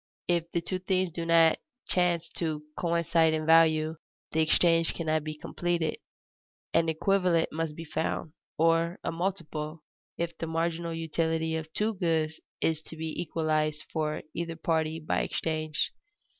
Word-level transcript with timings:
If 0.27 0.51
the 0.51 0.61
two 0.61 0.79
things 0.79 1.11
do 1.11 1.27
not 1.27 1.59
chance 1.89 2.27
to 2.37 2.63
coincide 2.75 3.35
in 3.35 3.45
value, 3.45 3.97
the 4.31 4.41
exchange 4.41 4.95
cannot 4.95 5.23
be 5.23 5.37
completed. 5.37 5.97
An 6.73 6.89
equivalent 6.89 7.51
must 7.51 7.75
be 7.75 7.85
found, 7.85 8.33
or 8.57 8.97
a 9.03 9.11
multiple, 9.11 9.83
if 10.17 10.35
the 10.39 10.47
marginal 10.47 10.91
utility 10.95 11.55
of 11.55 11.71
two 11.73 11.93
goods 11.93 12.39
is 12.61 12.81
to 12.81 12.97
be 12.97 13.13
equalized 13.21 13.85
for 13.93 14.23
either 14.33 14.55
party 14.55 14.99
by 14.99 15.21
exchange. 15.21 15.91